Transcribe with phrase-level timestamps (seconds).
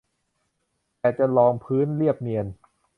[0.99, 2.45] แตะจนรองพื้นเรียบเนียน